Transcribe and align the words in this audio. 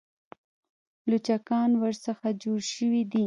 لوچکان 1.09 1.71
ورڅخه 1.81 2.29
جوړ 2.43 2.59
شوي 2.73 3.01
دي. 3.11 3.19